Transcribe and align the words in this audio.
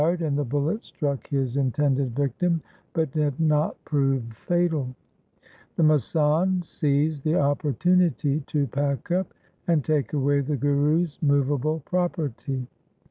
He 0.01 0.03
fired 0.07 0.23
and 0.23 0.35
the 0.35 0.43
bullet 0.43 0.83
struck 0.83 1.27
his 1.27 1.57
intended 1.57 2.15
victim, 2.15 2.63
but 2.93 3.11
did 3.11 3.39
not 3.39 3.77
prove 3.85 4.33
fatal. 4.33 4.95
The 5.75 5.83
masand 5.83 6.65
seized 6.65 7.21
the 7.23 7.35
opportunity 7.35 8.39
to 8.47 8.65
pack 8.65 9.11
up 9.11 9.31
and 9.67 9.85
take 9.85 10.13
away 10.13 10.41
the 10.41 10.57
Guru's 10.57 11.19
movable 11.21 11.83
property. 11.85 12.65